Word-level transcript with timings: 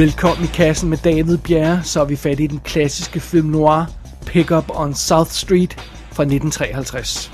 Velkommen 0.00 0.44
i 0.44 0.46
kassen 0.56 0.88
med 0.88 0.98
David 1.04 1.38
Bjerre, 1.38 1.82
så 1.84 2.00
er 2.00 2.04
vi 2.04 2.16
fat 2.16 2.40
i 2.40 2.46
den 2.46 2.60
klassiske 2.60 3.20
film 3.20 3.46
noir 3.46 3.84
Pickup 4.26 4.70
on 4.70 4.94
South 4.94 5.30
Street 5.30 5.72
fra 6.12 6.22
1953. 6.22 7.30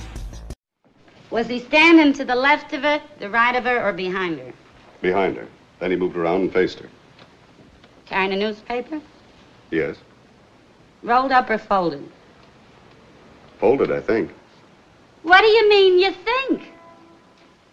Was 1.33 1.47
he 1.47 1.61
standing 1.61 2.15
to 2.15 2.25
the 2.25 2.35
left 2.49 2.73
of 2.73 2.81
her, 2.89 2.99
the 3.21 3.29
right 3.29 3.57
of 3.61 3.65
her, 3.65 3.79
or 3.89 3.93
behind 3.93 4.35
her? 4.41 4.53
Behind 5.01 5.37
her. 5.37 5.47
Then 5.81 5.91
he 5.91 5.97
moved 5.97 6.17
around 6.17 6.41
and 6.43 6.53
faced 6.53 6.79
her. 6.81 6.89
Carrying 8.11 8.33
a 8.33 8.37
newspaper? 8.47 9.01
Yes. 9.73 9.97
Rolled 11.03 11.33
up 11.39 11.51
or 11.51 11.59
folded? 11.59 12.05
Folded, 13.61 13.91
I 13.99 14.01
think. 14.01 14.31
What 15.23 15.41
do 15.41 15.51
you 15.59 15.69
mean 15.69 16.01
you 16.05 16.13
think? 16.31 16.73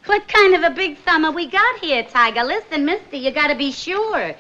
What 0.05 0.27
kind 0.27 0.53
of 0.55 0.71
a 0.71 0.75
big 0.75 0.97
summer 1.05 1.31
we 1.31 1.45
got 1.47 1.79
here, 1.81 2.03
Tiger? 2.03 2.43
Listen, 2.43 2.85
mister, 2.85 3.15
you 3.15 3.31
gotta 3.31 3.55
be 3.55 3.71
sure. 3.71 4.35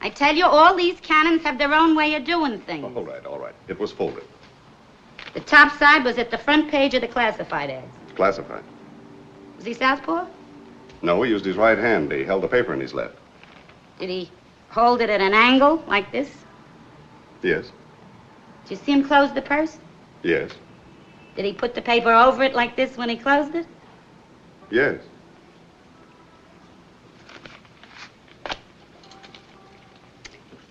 I 0.00 0.10
tell 0.10 0.34
you, 0.34 0.46
all 0.46 0.76
these 0.76 1.00
cannons 1.00 1.42
have 1.42 1.58
their 1.58 1.74
own 1.74 1.96
way 1.96 2.14
of 2.14 2.24
doing 2.24 2.60
things. 2.60 2.84
Oh, 2.84 2.98
all 2.98 3.04
right, 3.04 3.24
all 3.26 3.38
right. 3.38 3.54
It 3.66 3.78
was 3.78 3.90
folded. 3.90 4.24
The 5.34 5.40
top 5.40 5.76
side 5.78 6.04
was 6.04 6.18
at 6.18 6.30
the 6.30 6.38
front 6.38 6.70
page 6.70 6.94
of 6.94 7.00
the 7.00 7.08
classified 7.08 7.70
ads. 7.70 7.86
Classified. 8.14 8.62
Was 9.56 9.66
he 9.66 9.74
southpaw? 9.74 10.26
No, 11.02 11.22
he 11.22 11.30
used 11.30 11.44
his 11.44 11.56
right 11.56 11.78
hand. 11.78 12.12
He 12.12 12.24
held 12.24 12.42
the 12.42 12.48
paper 12.48 12.72
in 12.72 12.80
his 12.80 12.94
left. 12.94 13.16
Did 13.98 14.08
he 14.08 14.30
hold 14.70 15.00
it 15.00 15.10
at 15.10 15.20
an 15.20 15.34
angle, 15.34 15.82
like 15.86 16.10
this? 16.12 16.30
Yes. 17.42 17.70
Did 18.64 18.70
you 18.70 18.76
see 18.76 18.92
him 18.92 19.04
close 19.04 19.32
the 19.32 19.42
purse? 19.42 19.78
Yes. 20.22 20.52
Did 21.36 21.44
he 21.44 21.52
put 21.52 21.74
the 21.74 21.82
paper 21.82 22.12
over 22.12 22.42
it 22.42 22.54
like 22.54 22.76
this 22.76 22.96
when 22.96 23.08
he 23.08 23.16
closed 23.16 23.54
it? 23.54 23.66
Yes. 24.70 25.00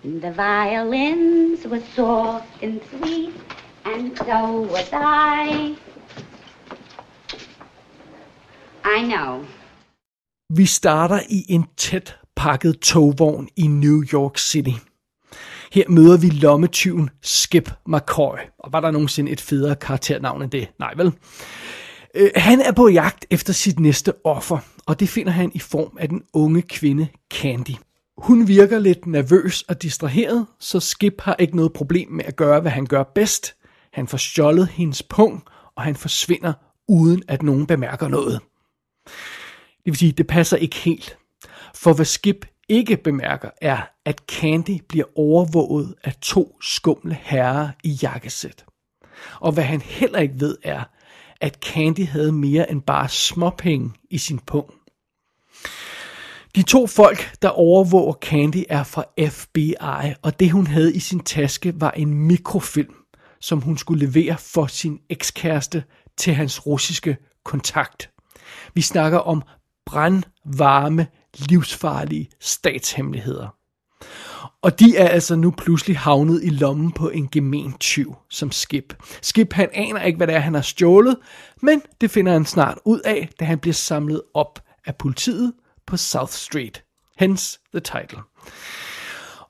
The 0.03 0.31
violins 0.31 1.65
were 1.65 1.81
soft 1.95 2.63
and 2.63 2.79
sweet, 2.89 3.33
and 3.85 4.17
so 4.17 4.61
was 4.61 4.89
I. 4.93 5.75
I 8.85 9.03
know. 9.03 9.45
Vi 10.53 10.65
starter 10.65 11.19
i 11.29 11.45
en 11.49 11.65
tæt 11.77 12.15
pakket 12.35 12.79
togvogn 12.79 13.49
i 13.55 13.67
New 13.67 14.03
York 14.13 14.37
City. 14.37 14.71
Her 15.71 15.83
møder 15.89 16.17
vi 16.17 16.29
lommetyven 16.29 17.09
Skip 17.21 17.71
McCoy. 17.87 18.37
Og 18.59 18.73
var 18.73 18.79
der 18.79 18.91
nogensinde 18.91 19.31
et 19.31 19.41
federe 19.41 19.75
karakternavn 19.75 20.41
end 20.41 20.51
det? 20.51 20.67
Nej 20.79 20.93
vel? 20.97 21.13
Øh, 22.15 22.29
han 22.35 22.61
er 22.61 22.71
på 22.71 22.87
jagt 22.87 23.25
efter 23.29 23.53
sit 23.53 23.79
næste 23.79 24.13
offer, 24.25 24.57
og 24.85 24.99
det 24.99 25.09
finder 25.09 25.31
han 25.31 25.51
i 25.53 25.59
form 25.59 25.97
af 25.99 26.09
den 26.09 26.23
unge 26.33 26.61
kvinde 26.61 27.07
Candy. 27.33 27.75
Hun 28.17 28.47
virker 28.47 28.79
lidt 28.79 29.05
nervøs 29.05 29.61
og 29.61 29.81
distraheret, 29.81 30.47
så 30.59 30.79
Skip 30.79 31.21
har 31.21 31.35
ikke 31.39 31.55
noget 31.55 31.73
problem 31.73 32.11
med 32.11 32.25
at 32.25 32.35
gøre, 32.35 32.61
hvad 32.61 32.71
han 32.71 32.85
gør 32.85 33.03
bedst. 33.03 33.55
Han 33.93 34.07
får 34.07 34.17
stjålet 34.17 34.67
hendes 34.67 35.03
pung, 35.03 35.43
og 35.75 35.83
han 35.83 35.95
forsvinder, 35.95 36.53
uden 36.87 37.23
at 37.27 37.43
nogen 37.43 37.67
bemærker 37.67 38.07
noget. 38.07 38.41
Det 39.77 39.85
vil 39.85 39.95
sige, 39.95 40.11
det 40.11 40.27
passer 40.27 40.57
ikke 40.57 40.75
helt. 40.75 41.17
For 41.75 41.93
hvad 41.93 42.05
Skip 42.05 42.45
ikke 42.69 42.97
bemærker, 42.97 43.49
er, 43.61 43.81
at 44.05 44.21
Candy 44.27 44.81
bliver 44.89 45.05
overvåget 45.15 45.95
af 46.03 46.13
to 46.21 46.57
skumle 46.61 47.17
herrer 47.21 47.69
i 47.83 47.99
jakkesæt. 48.01 48.65
Og 49.39 49.51
hvad 49.51 49.63
han 49.63 49.81
heller 49.81 50.19
ikke 50.19 50.39
ved 50.39 50.57
er, 50.63 50.83
at 51.41 51.59
Candy 51.61 52.07
havde 52.07 52.31
mere 52.31 52.71
end 52.71 52.81
bare 52.81 53.09
småpenge 53.09 53.91
i 54.09 54.17
sin 54.17 54.39
pung. 54.39 54.73
De 56.57 56.63
to 56.63 56.87
folk, 56.87 57.31
der 57.41 57.49
overvåger 57.49 58.13
Candy, 58.13 58.63
er 58.69 58.83
fra 58.83 59.03
FBI, 59.29 59.75
og 60.21 60.39
det 60.39 60.51
hun 60.51 60.67
havde 60.67 60.95
i 60.95 60.99
sin 60.99 61.19
taske 61.19 61.81
var 61.81 61.91
en 61.91 62.13
mikrofilm, 62.13 62.93
som 63.41 63.61
hun 63.61 63.77
skulle 63.77 64.05
levere 64.05 64.37
for 64.37 64.67
sin 64.67 64.99
ekskæreste 65.09 65.83
til 66.17 66.33
hans 66.33 66.65
russiske 66.65 67.17
kontakt. 67.45 68.09
Vi 68.73 68.81
snakker 68.81 69.19
om 69.19 69.41
brandvarme, 69.85 71.07
livsfarlige 71.37 72.29
statshemmeligheder. 72.39 73.47
Og 74.61 74.79
de 74.79 74.97
er 74.97 75.07
altså 75.07 75.35
nu 75.35 75.51
pludselig 75.51 75.97
havnet 75.97 76.43
i 76.43 76.49
lommen 76.49 76.91
på 76.91 77.09
en 77.09 77.27
gemen 77.31 77.73
tyv 77.73 78.15
som 78.29 78.51
Skip. 78.51 78.93
Skip 79.21 79.53
han 79.53 79.69
aner 79.73 80.01
ikke, 80.03 80.17
hvad 80.17 80.27
det 80.27 80.35
er, 80.35 80.39
han 80.39 80.53
har 80.53 80.61
stjålet, 80.61 81.17
men 81.61 81.81
det 82.01 82.11
finder 82.11 82.31
han 82.31 82.45
snart 82.45 82.77
ud 82.85 82.99
af, 82.99 83.29
da 83.39 83.45
han 83.45 83.59
bliver 83.59 83.73
samlet 83.73 84.21
op 84.33 84.59
af 84.85 84.95
politiet 84.95 85.53
på 85.87 85.97
South 85.97 86.31
Street. 86.31 86.83
Hence 87.19 87.59
the 87.73 87.79
title. 87.79 88.19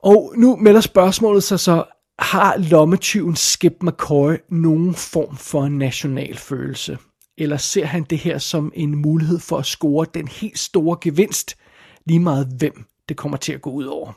Og 0.03 0.33
nu 0.37 0.55
melder 0.55 0.81
spørgsmålet 0.81 1.43
sig 1.43 1.59
så, 1.59 1.83
har 2.19 2.57
lommetyven 2.57 3.35
Skip 3.35 3.73
McCoy 3.81 4.35
nogen 4.49 4.95
form 4.95 5.37
for 5.37 5.67
national 5.67 6.37
følelse? 6.37 6.97
Eller 7.37 7.57
ser 7.57 7.85
han 7.85 8.03
det 8.03 8.17
her 8.17 8.37
som 8.37 8.71
en 8.75 8.95
mulighed 8.95 9.39
for 9.39 9.57
at 9.57 9.65
score 9.65 10.05
den 10.13 10.27
helt 10.27 10.59
store 10.59 10.97
gevinst, 11.01 11.57
lige 12.05 12.19
meget 12.19 12.47
hvem 12.57 12.85
det 13.09 13.17
kommer 13.17 13.37
til 13.37 13.53
at 13.53 13.61
gå 13.61 13.69
ud 13.69 13.85
over? 13.85 14.13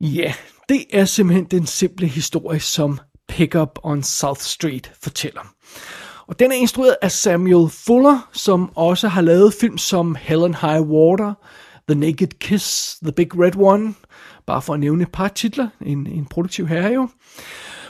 Ja, 0.00 0.34
det 0.68 0.84
er 0.92 1.04
simpelthen 1.04 1.44
den 1.44 1.66
simple 1.66 2.06
historie, 2.06 2.60
som 2.60 2.98
Pickup 3.28 3.78
on 3.82 4.02
South 4.02 4.40
Street 4.40 4.92
fortæller. 5.02 5.54
Og 6.28 6.38
den 6.38 6.52
er 6.52 6.56
instrueret 6.56 6.96
af 7.02 7.12
Samuel 7.12 7.70
Fuller, 7.70 8.28
som 8.32 8.72
også 8.74 9.08
har 9.08 9.20
lavet 9.20 9.54
film 9.54 9.78
som 9.78 10.16
Helen 10.20 10.54
High 10.54 10.80
Water, 10.80 11.34
The 11.88 12.00
Naked 12.00 12.38
Kiss, 12.40 12.98
The 13.02 13.12
Big 13.12 13.40
Red 13.40 13.56
One, 13.56 13.94
bare 14.46 14.62
for 14.62 14.74
at 14.74 14.80
nævne 14.80 15.02
et 15.02 15.12
par 15.12 15.28
titler, 15.28 15.68
en, 15.80 16.06
en 16.06 16.26
produktiv 16.26 16.66
herre 16.66 16.92
jo. 16.92 17.08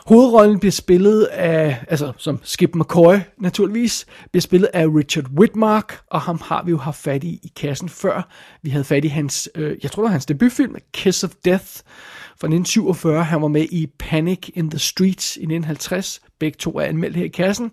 Hovedrollen 0.06 0.58
bliver 0.58 0.72
spillet 0.72 1.24
af, 1.24 1.84
altså 1.88 2.12
som 2.16 2.40
Skip 2.42 2.74
McCoy 2.74 3.16
naturligvis, 3.38 4.06
bliver 4.32 4.40
spillet 4.40 4.68
af 4.74 4.86
Richard 4.86 5.24
Whitmark, 5.38 6.00
og 6.10 6.20
ham 6.20 6.40
har 6.44 6.62
vi 6.64 6.70
jo 6.70 6.78
haft 6.78 6.98
fat 6.98 7.24
i 7.24 7.40
i 7.42 7.52
kassen 7.56 7.88
før. 7.88 8.28
Vi 8.62 8.70
havde 8.70 8.84
fat 8.84 9.04
i 9.04 9.08
hans, 9.08 9.48
øh, 9.54 9.76
jeg 9.82 9.90
tror 9.90 10.02
det 10.02 10.06
var 10.06 10.12
hans 10.12 10.26
debutfilm, 10.26 10.76
Kiss 10.92 11.24
of 11.24 11.30
Death, 11.44 11.66
1947. 12.46 13.24
Han 13.24 13.42
var 13.42 13.48
med 13.48 13.66
i 13.70 13.86
Panic 13.98 14.50
in 14.54 14.70
the 14.70 14.78
Streets 14.78 15.36
i 15.36 15.40
1950. 15.40 16.20
Begge 16.38 16.56
to 16.56 16.78
er 16.78 16.84
anmeldt 16.84 17.16
her 17.16 17.24
i 17.24 17.28
kassen. 17.28 17.70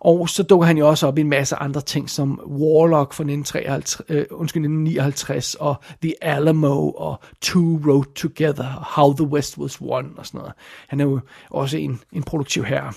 Og 0.00 0.28
så 0.28 0.42
dukker 0.42 0.66
han 0.66 0.78
jo 0.78 0.88
også 0.88 1.06
op 1.06 1.18
i 1.18 1.20
en 1.20 1.28
masse 1.28 1.56
andre 1.56 1.80
ting, 1.80 2.10
som 2.10 2.40
Warlock 2.46 3.12
fra 3.12 3.24
1953, 3.24 4.00
øh, 4.08 4.24
undskyld, 4.30 4.62
1959, 4.62 5.54
og 5.54 5.76
The 6.02 6.24
Alamo, 6.24 6.90
og 6.90 7.20
Two 7.40 7.80
Road 7.86 8.14
Together, 8.14 8.74
og 8.74 8.84
How 8.84 9.14
the 9.14 9.26
West 9.26 9.58
Was 9.58 9.80
Won, 9.80 10.14
og 10.16 10.26
sådan 10.26 10.38
noget. 10.38 10.52
Han 10.88 11.00
er 11.00 11.04
jo 11.04 11.20
også 11.50 11.78
en, 11.78 12.00
en 12.12 12.22
produktiv 12.22 12.64
herre. 12.64 12.92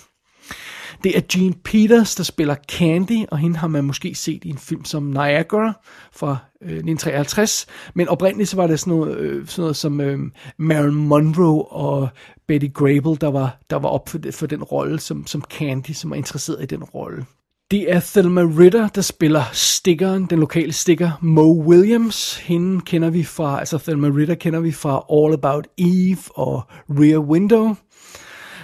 Det 1.03 1.17
er 1.17 1.21
Jean 1.35 1.53
Peters, 1.53 2.15
der 2.15 2.23
spiller 2.23 2.55
Candy, 2.71 3.25
og 3.31 3.37
hende 3.37 3.57
har 3.57 3.67
man 3.67 3.83
måske 3.83 4.15
set 4.15 4.43
i 4.43 4.49
en 4.49 4.57
film 4.57 4.85
som 4.85 5.03
Niagara 5.03 5.73
fra 6.11 6.37
øh, 6.61 6.69
1953. 6.69 7.65
Men 7.93 8.07
oprindeligt 8.07 8.49
så 8.49 8.55
var 8.55 8.67
det 8.67 8.79
sådan 8.79 8.93
noget, 8.93 9.17
øh, 9.17 9.47
sådan 9.47 9.61
noget 9.61 9.75
som 9.75 10.01
øh, 10.01 10.19
Marilyn 10.57 10.93
Monroe 10.93 11.65
og 11.65 12.09
Betty 12.47 12.67
Grable, 12.73 13.17
der 13.21 13.31
var, 13.31 13.57
der 13.69 13.75
var 13.75 13.89
op 13.89 14.09
for, 14.09 14.17
det, 14.17 14.33
for 14.33 14.47
den 14.47 14.63
rolle 14.63 14.99
som, 14.99 15.27
som 15.27 15.43
Candy, 15.57 15.91
som 15.91 16.09
var 16.09 16.15
interesseret 16.15 16.63
i 16.63 16.65
den 16.65 16.83
rolle. 16.83 17.25
Det 17.71 17.91
er 17.91 17.99
Thelma 17.99 18.41
Ritter, 18.41 18.88
der 18.88 19.01
spiller 19.01 19.43
stickeren, 19.53 20.25
den 20.25 20.39
lokale 20.39 20.73
sticker, 20.73 21.11
Mo 21.21 21.63
Williams. 21.63 22.38
Hende 22.38 22.81
kender 22.81 23.09
vi 23.09 23.23
fra, 23.23 23.59
altså 23.59 23.77
Thelma 23.77 24.07
Ritter 24.07 24.35
kender 24.35 24.59
vi 24.59 24.71
fra 24.71 25.05
All 25.11 25.33
About 25.33 25.67
Eve 25.77 26.17
og 26.35 26.61
Rear 26.89 27.19
Window. 27.19 27.75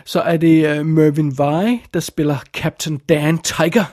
Så 0.05 0.21
er 0.21 0.37
det 0.37 0.79
uh, 0.79 0.85
Mervyn 0.85 1.37
Vai, 1.37 1.83
der 1.93 1.99
spiller 1.99 2.37
Captain 2.53 2.97
Dan 2.97 3.37
Tiger. 3.37 3.85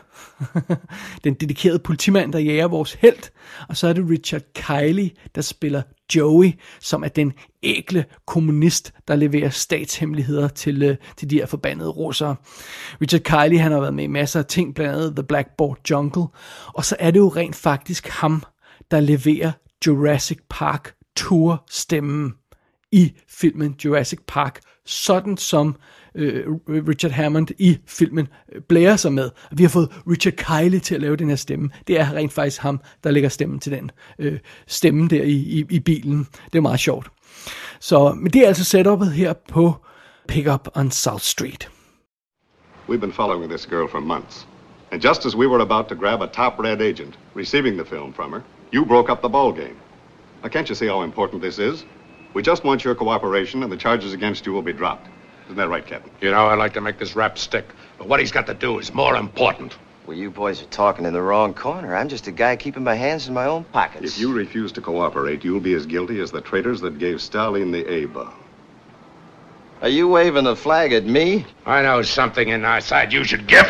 den 1.25 1.35
dedikerede 1.35 1.79
politimand, 1.79 2.33
der 2.33 2.39
jager 2.39 2.69
vores 2.69 2.93
held. 2.93 3.31
Og 3.69 3.77
så 3.77 3.89
er 3.89 3.93
det 3.93 4.11
Richard 4.11 4.43
Kiley, 4.55 5.11
der 5.35 5.41
spiller 5.41 5.83
Joey, 6.15 6.53
som 6.81 7.05
er 7.05 7.09
den 7.09 7.33
ægle 7.63 8.05
kommunist, 8.27 8.93
der 9.09 9.17
leverer 9.17 9.51
statshemmeligheder 9.51 10.49
til, 10.49 10.91
uh, 10.91 10.97
til 11.17 11.31
de 11.31 11.37
her 11.37 11.47
forbandede 11.47 11.91
russere. 11.91 12.37
Richard 13.01 13.21
Kiley, 13.21 13.61
han 13.61 13.73
har 13.73 13.81
været 13.81 13.95
med 13.95 14.05
i 14.05 14.07
masser 14.07 14.41
af 14.41 14.47
ting, 14.47 14.75
blandt 14.75 14.95
andet 14.95 15.17
The 15.17 15.25
Blackboard 15.25 15.79
Jungle. 15.91 16.27
Og 16.67 16.85
så 16.85 16.97
er 16.99 17.11
det 17.11 17.19
jo 17.19 17.29
rent 17.29 17.57
faktisk 17.57 18.09
ham, 18.09 18.43
der 18.91 19.01
leverer 19.01 19.53
Jurassic 19.87 20.39
Park 20.51 20.95
Tour 21.17 21.65
stemmen 21.71 22.33
i 22.93 23.13
filmen 23.29 23.75
Jurassic 23.85 24.19
Park, 24.29 24.61
sådan 24.85 25.37
som 25.37 25.77
Øh, 26.15 26.47
øh, 26.69 26.85
Richard 26.89 27.13
Hammond 27.13 27.49
i 27.59 27.79
filmen 27.87 28.29
øh, 28.53 28.63
blærer 28.63 28.97
sig 28.97 29.13
med. 29.13 29.31
Vi 29.53 29.63
har 29.63 29.71
fået 29.71 29.89
Richard 30.11 30.35
Kiley 30.35 30.81
til 30.81 30.95
at 30.95 31.01
lave 31.01 31.17
den 31.17 31.29
her 31.29 31.37
stemme. 31.37 31.71
Det 31.87 32.01
er 32.01 32.13
rent 32.13 32.33
faktisk 32.33 32.61
ham, 32.61 32.81
der 33.05 33.11
lægger 33.11 33.29
stemmen 33.29 33.59
til 33.59 33.73
den 33.73 33.91
øh, 34.19 34.39
stemme 34.67 35.09
der 35.09 35.23
i, 35.23 35.33
i, 35.33 35.65
i 35.71 35.81
bilen. 35.81 36.27
Det 36.53 36.59
er 36.59 36.61
meget 36.61 36.81
sjovt. 36.81 37.11
Så, 37.81 38.15
men 38.15 38.33
det 38.33 38.43
er 38.43 38.47
altså 38.47 38.65
setupet 38.65 39.13
her 39.13 39.33
på 39.49 39.75
Pickup 40.29 40.69
on 40.75 40.91
South 40.91 41.23
Street. 41.23 41.71
We've 42.89 43.01
been 43.01 43.13
following 43.13 43.51
this 43.51 43.67
girl 43.67 43.89
for 43.89 44.01
months. 44.01 44.47
And 44.93 45.01
just 45.05 45.27
as 45.27 45.37
we 45.37 45.47
were 45.47 45.63
about 45.63 45.89
to 45.89 45.95
grab 45.95 46.21
a 46.23 46.27
top 46.27 46.59
red 46.59 46.81
agent, 46.81 47.19
receiving 47.35 47.77
the 47.77 47.85
film 47.85 48.13
from 48.13 48.33
her, 48.33 48.43
you 48.75 48.85
broke 48.85 49.13
up 49.13 49.21
the 49.23 49.29
ball 49.29 49.53
game. 49.53 49.77
Now, 50.43 50.51
can't 50.51 50.69
you 50.69 50.75
see 50.75 50.89
how 50.89 51.03
important 51.03 51.43
this 51.43 51.59
is? 51.59 51.85
We 52.35 52.43
just 52.43 52.65
want 52.65 52.85
your 52.85 52.95
cooperation, 52.95 53.63
and 53.63 53.73
the 53.73 53.77
charges 53.77 54.13
against 54.13 54.47
you 54.47 54.53
will 54.53 54.63
be 54.63 54.73
dropped. 54.73 55.09
Isn't 55.47 55.57
that 55.57 55.69
right, 55.69 55.87
Captain? 55.87 56.11
You 56.21 56.31
know, 56.31 56.47
I'd 56.47 56.59
like 56.59 56.75
to 56.75 56.81
make 56.81 56.99
this 56.99 57.15
rap 57.17 57.39
stick, 57.39 57.67
but 57.99 58.09
what 58.09 58.21
he's 58.21 58.33
got 58.33 58.47
to 58.47 58.55
do 58.55 58.79
is 58.79 58.93
more 58.95 59.17
important. 59.17 59.77
Well, 60.07 60.17
you 60.17 60.31
boys 60.31 60.61
are 60.63 60.67
talking 60.67 61.05
in 61.05 61.13
the 61.13 61.23
wrong 61.23 61.55
corner. 61.55 61.95
I'm 61.95 62.09
just 62.09 62.27
a 62.27 62.33
guy 62.33 62.57
keeping 62.57 62.83
my 62.83 62.95
hands 62.95 63.29
in 63.29 63.35
my 63.35 63.47
own 63.47 63.65
pockets. 63.65 64.15
If 64.15 64.19
you 64.19 64.33
refuse 64.33 64.73
to 64.73 64.81
cooperate, 64.81 65.45
you'll 65.45 65.61
be 65.61 65.75
as 65.75 65.87
guilty 65.87 66.21
as 66.21 66.33
the 66.33 66.41
traitors 66.41 66.81
that 66.81 66.99
gave 66.99 67.21
Stalin 67.23 67.71
the 67.71 68.05
ABA. 68.05 68.33
Are 69.83 69.89
you 69.89 70.09
waving 70.09 70.45
the 70.45 70.57
flag 70.57 70.93
at 70.93 71.05
me? 71.05 71.45
I 71.67 71.83
know 71.83 72.03
something 72.03 72.49
in 72.49 72.65
our 72.65 72.81
side 72.81 73.13
you 73.13 73.25
should 73.25 73.47
give. 73.47 73.67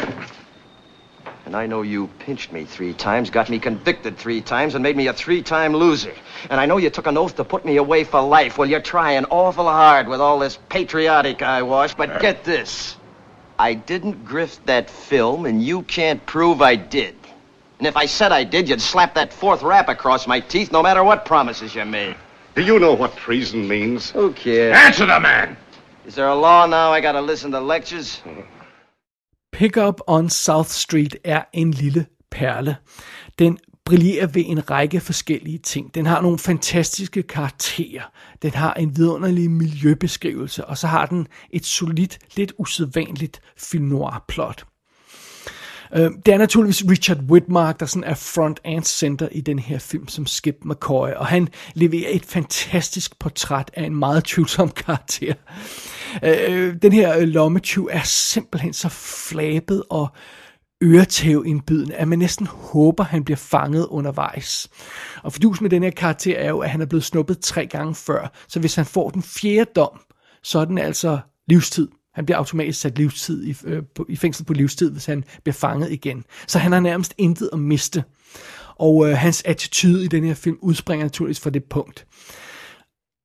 And 1.52 1.60
I 1.60 1.66
know 1.66 1.82
you 1.82 2.08
pinched 2.19 2.50
me 2.50 2.64
three 2.64 2.94
times, 2.94 3.28
got 3.28 3.50
me 3.50 3.58
convicted 3.58 4.16
three 4.16 4.40
times, 4.40 4.75
and 4.75 4.82
made 4.82 4.96
me 4.96 5.08
a 5.08 5.12
three-time 5.12 5.75
loser. 5.75 6.14
And 6.49 6.58
I 6.58 6.64
know 6.64 6.78
you 6.78 6.88
took 6.88 7.06
an 7.06 7.19
oath 7.19 7.37
to 7.37 7.44
put 7.44 7.66
me 7.66 7.76
away 7.76 8.04
for 8.04 8.22
life. 8.22 8.56
Well, 8.56 8.66
you're 8.66 8.81
trying 8.81 9.26
awful 9.26 9.66
hard 9.66 10.08
with 10.08 10.19
all 10.19 10.38
this 10.38 10.58
patriotic 10.70 11.43
eyewash, 11.43 11.94
but 11.94 12.22
get 12.22 12.43
this. 12.43 12.96
I 13.58 13.75
didn't 13.75 14.25
grift 14.25 14.60
that 14.64 14.88
film, 14.88 15.44
and 15.44 15.62
you 15.62 15.82
can't 15.82 16.25
prove 16.25 16.62
I 16.62 16.75
did. 16.75 17.14
And 17.76 17.87
if 17.87 17.99
I 17.99 18.06
said 18.06 18.32
I 18.32 18.44
did, 18.44 18.66
you'd 18.66 18.81
slap 18.81 19.12
that 19.16 19.31
fourth 19.31 19.62
rap 19.62 19.90
across 19.90 20.26
my 20.26 20.40
teeth 20.40 20.72
no 20.72 20.82
matter 20.82 21.04
what 21.04 21.26
promises 21.26 21.75
you 21.75 21.84
made. 21.84 22.16
Do 22.54 22.62
you 22.62 22.78
know 22.78 22.94
what 22.94 23.14
treason 23.14 23.69
means? 23.69 24.10
Who 24.12 24.32
cares? 24.32 24.75
Answer 24.75 25.04
the 25.04 25.20
man! 25.20 25.58
Is 26.06 26.14
there 26.14 26.28
a 26.28 26.34
law 26.34 26.64
now 26.64 26.93
I 26.93 27.02
gotta 27.02 27.20
listen 27.20 27.50
to 27.50 27.60
lectures? 27.60 28.22
Pickup 29.62 30.00
on 30.06 30.31
South 30.31 30.69
Street 30.69 31.17
er 31.25 31.43
en 31.53 31.70
lille 31.70 32.06
perle. 32.31 32.76
Den 33.38 33.59
brillerer 33.85 34.26
ved 34.26 34.44
en 34.47 34.70
række 34.70 35.00
forskellige 35.00 35.59
ting. 35.59 35.94
Den 35.94 36.06
har 36.06 36.20
nogle 36.20 36.38
fantastiske 36.38 37.23
karakterer. 37.23 38.03
Den 38.43 38.50
har 38.50 38.75
en 38.75 38.97
vidunderlig 38.97 39.50
miljøbeskrivelse, 39.50 40.64
og 40.64 40.79
så 40.79 40.87
har 40.87 41.06
den 41.06 41.26
et 41.50 41.67
solidt, 41.67 42.19
lidt 42.37 42.53
usædvanligt 42.59 43.41
film 43.56 43.85
noir 43.85 44.25
plot. 44.29 44.64
Øh, 45.94 46.11
Det 46.26 46.35
er 46.35 46.38
naturligvis 46.38 46.85
Richard 46.91 47.19
Whitmark, 47.19 47.81
der 47.81 47.87
sådan 47.87 48.05
er 48.05 48.14
front 48.14 48.61
and 48.64 48.85
center 48.85 49.29
i 49.32 49.41
den 49.41 49.59
her 49.59 49.79
film 49.79 50.09
som 50.09 50.26
Skip 50.26 50.56
McCoy, 50.64 51.09
og 51.09 51.26
han 51.26 51.49
leverer 51.75 52.11
et 52.11 52.25
fantastisk 52.25 53.19
portræt 53.19 53.70
af 53.75 53.85
en 53.85 53.94
meget 53.94 54.25
tvivlsom 54.25 54.70
karakter. 54.87 55.35
Øh, 56.23 56.37
øh, 56.49 56.75
Den 56.82 56.93
her 56.93 57.19
øh, 57.19 57.23
lommetyv 57.23 57.88
er 57.93 58.03
simpelthen 58.03 58.73
så 58.73 58.88
flabet 58.88 59.82
og 59.91 60.09
øretævindbydende, 60.82 61.94
at 61.94 62.09
man 62.09 62.19
næsten 62.19 62.47
håber, 62.47 63.05
han 63.05 63.25
bliver 63.25 63.37
fanget 63.37 63.87
undervejs. 63.87 64.69
Og 65.23 65.32
fordus 65.32 65.61
med 65.61 65.70
den 65.70 65.82
her 65.82 65.91
karakter 65.91 66.38
er 66.38 66.49
jo, 66.49 66.59
at 66.59 66.70
han 66.70 66.81
er 66.81 66.87
blevet 66.87 67.05
snuppet 67.05 67.41
tre 67.41 67.67
gange 67.67 67.94
før, 67.94 68.32
så 68.49 68.61
hvis 68.61 68.75
han 68.75 68.87
får 68.87 69.11
den 69.11 69.23
fjerde 69.23 69.70
dom, 69.76 70.00
så 70.43 70.59
er 70.59 70.64
den 70.64 70.79
altså 70.79 71.19
livstid. 71.49 71.88
Han 72.14 72.26
bliver 72.26 72.38
automatisk 72.38 72.81
sat 72.81 72.99
livstid 72.99 73.44
i, 73.44 73.56
øh, 73.64 73.82
på, 73.94 74.06
i 74.09 74.17
fængsel 74.17 74.44
på 74.44 74.53
livstid, 74.53 74.91
hvis 74.91 75.06
han 75.06 75.25
bliver 75.43 75.55
fanget 75.55 75.93
igen. 75.93 76.25
Så 76.47 76.59
han 76.59 76.73
har 76.73 76.81
nærmest 76.81 77.14
intet 77.19 77.50
at 77.53 77.59
miste. 77.59 78.05
Og 78.76 79.09
øh, 79.09 79.17
hans 79.17 79.43
attitude 79.43 80.05
i 80.05 80.09
den 80.09 80.25
her 80.25 80.35
film 80.35 80.59
udspringer 80.61 81.05
naturligvis 81.05 81.41
fra 81.41 81.50
det 81.50 81.64
punkt. 81.64 82.06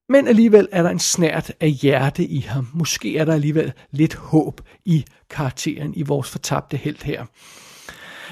Men 0.09 0.27
alligevel 0.27 0.67
er 0.71 0.83
der 0.83 0.89
en 0.89 0.99
snært 0.99 1.51
af 1.59 1.71
hjerte 1.71 2.25
i 2.25 2.39
ham. 2.39 2.67
Måske 2.73 3.17
er 3.17 3.25
der 3.25 3.33
alligevel 3.33 3.73
lidt 3.91 4.15
håb 4.15 4.61
i 4.85 5.05
karakteren 5.29 5.93
i 5.95 6.01
vores 6.01 6.29
fortabte 6.29 6.77
held 6.77 7.03
her. 7.03 7.25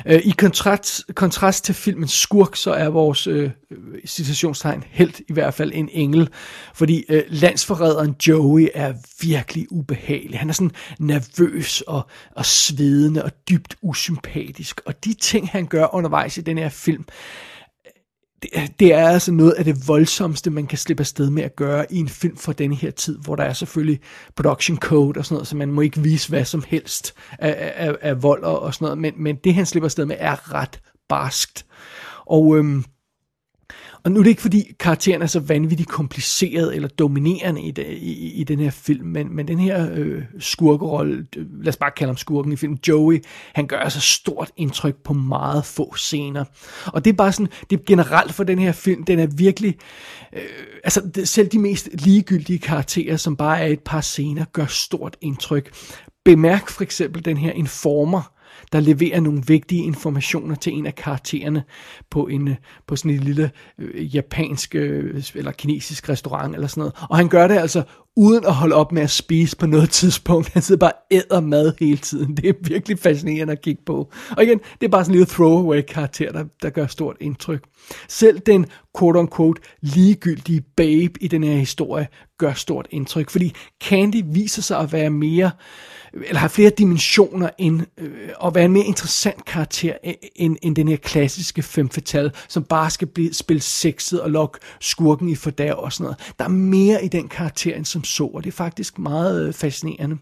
Øh, 0.06 0.22
I 0.24 0.34
kontrast, 0.38 1.04
kontrast 1.16 1.66
til 1.66 1.76
filmens 1.76 2.12
skurk, 2.12 2.56
så 2.56 2.72
er 2.72 2.90
vores 2.90 3.28
øh, 3.28 3.50
citationstegn 4.06 4.84
helt 4.90 5.22
i 5.28 5.34
hvert 5.34 5.54
fald 5.54 5.72
en 5.74 5.90
engel, 5.92 6.30
fordi 6.74 7.06
øh, 7.10 7.24
landsforræderen 7.28 8.16
Joey 8.28 8.68
er 8.74 8.94
virkelig 9.22 9.72
ubehagelig. 9.72 10.40
Han 10.40 10.50
er 10.50 10.54
sådan 10.54 10.72
nervøs 11.00 11.82
og, 11.82 12.08
og 12.36 12.46
svedende 12.46 13.24
og 13.24 13.32
dybt 13.50 13.76
usympatisk, 13.82 14.82
og 14.86 15.06
de 15.06 15.14
ting, 15.14 15.50
han 15.50 15.66
gør 15.66 15.96
undervejs 15.96 16.38
i 16.38 16.42
den 16.42 16.58
her 16.58 16.70
film, 16.70 17.06
det, 18.54 18.80
det 18.80 18.94
er 18.94 19.08
altså 19.08 19.32
noget 19.32 19.52
af 19.52 19.66
det 19.66 19.88
voldsomste, 19.88 20.50
man 20.50 20.68
kan 20.68 20.78
slippe 20.78 21.02
afsted 21.02 21.30
med 21.30 21.44
at 21.44 21.56
gøre 21.56 21.94
i 21.94 21.98
en 21.98 22.10
film 22.10 22.38
fra 22.38 22.54
denne 22.54 22.76
her 22.76 22.92
tid, 22.92 23.18
hvor 23.18 23.36
der 23.36 23.44
er 23.44 23.54
selvfølgelig 23.54 24.00
production 24.36 24.78
code 24.78 25.20
og 25.20 25.26
sådan 25.26 25.36
noget, 25.36 25.48
så 25.48 25.56
man 25.56 25.72
må 25.72 25.82
ikke 25.82 26.00
vise 26.00 26.30
hvad 26.30 26.46
som 26.46 26.64
helst 26.68 27.14
af, 27.40 27.74
af, 27.76 27.96
af 28.02 28.24
vold 28.24 28.44
og, 28.44 28.60
og 28.60 28.74
sådan 28.74 28.86
noget, 28.86 28.98
men, 28.98 29.14
men 29.18 29.36
det 29.36 29.54
han 29.54 29.66
slipper 29.66 29.88
afsted 29.88 30.06
med 30.06 30.16
er 30.20 30.54
ret 30.54 30.80
barskt. 31.10 31.66
Og 32.26 32.58
øhm, 32.58 32.84
og 34.06 34.12
nu 34.12 34.20
er 34.20 34.24
det 34.24 34.30
ikke 34.30 34.42
fordi 34.42 34.74
karakteren 34.80 35.22
er 35.22 35.26
så 35.26 35.40
vanvittigt 35.40 35.90
kompliceret 35.90 36.76
eller 36.76 36.88
dominerende 36.88 37.62
i, 37.62 37.72
det, 37.72 37.86
i, 37.88 38.34
i 38.34 38.44
den 38.44 38.60
her 38.60 38.72
film, 38.72 39.08
men, 39.08 39.36
men 39.36 39.48
den 39.48 39.60
her 39.60 39.90
øh, 39.94 40.24
skurkerolle, 40.40 41.28
øh, 41.38 41.46
lad 41.60 41.68
os 41.68 41.78
bare 41.78 41.92
kalde 41.92 42.10
ham 42.10 42.18
skurken 42.18 42.52
i 42.52 42.56
filmen, 42.56 42.80
Joey, 42.88 43.24
han 43.54 43.68
gør 43.68 43.78
altså 43.78 44.00
stort 44.00 44.52
indtryk 44.58 44.96
på 45.04 45.14
meget 45.14 45.66
få 45.66 45.96
scener. 45.96 46.46
Og 46.86 47.06
det 47.06 47.12
er 47.12 47.16
bare 47.16 47.32
sådan, 47.32 47.52
det 47.70 47.80
er 47.80 47.84
generelt 47.84 48.34
for 48.34 48.44
den 48.44 48.60
her 48.60 48.72
film, 48.72 49.04
den 49.04 49.20
er 49.20 49.28
virkelig, 49.28 49.76
øh, 50.34 50.42
altså 50.84 51.02
selv 51.24 51.48
de 51.48 51.60
mest 51.60 51.90
ligegyldige 51.94 52.60
karakterer, 52.60 53.18
som 53.18 53.36
bare 53.36 53.62
er 53.62 53.68
et 53.68 53.84
par 53.86 54.02
scener, 54.02 54.46
gør 54.54 54.66
stort 54.66 55.18
indtryk. 55.22 55.74
Bemærk 56.26 56.70
for 56.70 56.84
eksempel 56.84 57.26
den 57.26 57.38
her 57.38 57.52
informer, 57.52 58.35
der 58.76 58.82
leverer 58.82 59.20
nogle 59.20 59.44
vigtige 59.48 59.84
informationer 59.84 60.56
til 60.56 60.74
en 60.74 60.86
af 60.86 60.96
karaktererne 60.96 61.64
på, 62.10 62.28
en, 62.28 62.48
øh, 62.48 62.56
på 62.88 62.96
sådan 62.96 63.12
en 63.12 63.20
lille 63.20 63.52
øh, 63.80 64.16
japansk 64.16 64.76
øh, 64.76 65.24
eller 65.36 65.52
kinesisk 65.52 66.10
restaurant 66.10 66.56
eller 66.56 66.68
sådan 66.68 66.82
noget. 66.82 66.96
Og 67.10 67.18
han 67.18 67.30
gør 67.30 67.48
det 67.48 67.58
altså 67.58 67.84
uden 68.16 68.46
at 68.46 68.54
holde 68.54 68.76
op 68.76 68.92
med 68.92 69.02
at 69.02 69.10
spise 69.10 69.58
på 69.58 69.66
noget 69.66 69.90
tidspunkt. 69.90 70.50
Han 70.50 70.62
sidder 70.62 70.80
bare 70.80 70.92
og 70.92 71.02
æder 71.12 71.40
mad 71.40 71.74
hele 71.80 71.98
tiden. 71.98 72.38
Det 72.38 72.50
er 72.50 72.54
virkelig 72.62 73.00
fascinerende 73.00 73.54
at 73.54 73.62
kigge 73.62 73.82
på. 73.86 74.12
Og 74.38 74.44
igen, 74.44 74.60
det 74.82 74.88
er 74.88 74.92
bare 74.92 75.04
sådan 75.04 75.14
en 75.14 75.18
lille 75.20 75.34
throwaway 75.34 75.82
karakter, 75.82 76.32
der, 76.32 76.46
der 76.62 76.70
gør 76.70 76.88
stort 76.88 77.18
indtryk. 77.22 77.64
Selv 78.08 78.40
den 78.40 78.66
quote-unquote 78.98 79.62
ligegyldige 79.82 80.62
babe 80.62 81.24
i 81.24 81.28
den 81.28 81.44
her 81.44 81.56
historie 81.56 82.08
gør 82.38 82.54
stort 82.54 82.88
indtryk, 82.92 83.30
fordi 83.30 83.54
Candy 83.84 84.24
viser 84.26 84.62
sig 84.62 84.80
at 84.80 84.94
være 84.94 85.10
mere, 85.10 85.52
eller 86.14 86.40
har 86.40 86.48
flere 86.48 86.70
dimensioner 86.70 87.50
end, 87.58 87.82
øh, 87.98 88.30
og 88.38 88.56
være 88.56 88.66
en 88.66 88.72
mere 88.72 88.86
interessant 88.86 89.46
karakter 89.46 89.94
end, 90.36 90.58
end 90.62 90.76
den 90.76 90.88
her 90.88 90.98
klassiske 90.98 91.64
femme 91.64 91.92
fatale, 91.92 92.32
som 92.48 92.64
bare 92.64 92.90
skal 92.90 93.08
blive, 93.08 93.34
spille 93.34 93.62
sexet 93.62 94.22
og 94.22 94.32
lokke 94.32 94.60
skurken 94.82 95.30
i 95.30 95.36
fordag 95.36 95.76
og 95.76 95.94
sådan 95.94 96.04
noget. 96.04 96.34
Der 96.40 96.46
er 96.46 96.50
mere 96.50 97.06
i 97.06 97.08
den 97.08 97.28
karakter 97.28 97.76
end 97.76 97.86
som 97.86 98.04
så, 98.06 98.26
og 98.26 98.44
det 98.44 98.50
er 98.50 98.56
faktisk 98.56 99.00
meget 99.00 99.48
øh, 99.48 99.54
fascinerende. 99.54 100.18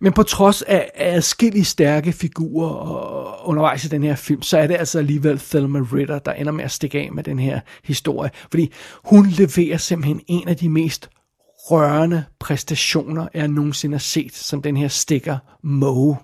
Men 0.00 0.12
på 0.12 0.22
trods 0.22 0.62
af 0.62 0.90
adskillige 0.94 1.64
stærke 1.64 2.12
figurer 2.12 2.68
og 2.68 3.48
undervejs 3.48 3.84
i 3.84 3.88
den 3.88 4.02
her 4.02 4.14
film, 4.14 4.42
så 4.42 4.58
er 4.58 4.66
det 4.66 4.74
altså 4.74 4.98
alligevel 4.98 5.38
Thelma 5.38 5.78
Ritter, 5.78 6.18
der 6.18 6.32
ender 6.32 6.52
med 6.52 6.64
at 6.64 6.70
stikke 6.70 6.98
af 6.98 7.12
med 7.12 7.24
den 7.24 7.38
her 7.38 7.60
historie. 7.84 8.30
Fordi 8.50 8.72
hun 9.04 9.26
leverer 9.26 9.76
simpelthen 9.76 10.20
en 10.28 10.48
af 10.48 10.56
de 10.56 10.68
mest 10.68 11.10
rørende 11.70 12.24
præstationer, 12.40 13.28
jeg 13.34 13.48
nogensinde 13.48 13.94
har 13.94 14.00
set, 14.00 14.34
som 14.34 14.62
den 14.62 14.76
her 14.76 14.88
stikker 14.88 15.38
Moe. 15.62 16.16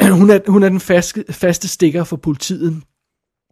Hun 0.18 0.30
er, 0.30 0.50
hun 0.50 0.62
er 0.62 0.68
den 0.68 0.80
faste, 0.80 1.24
faste 1.30 1.68
stikker 1.68 2.04
for 2.04 2.16
politiet, 2.16 2.82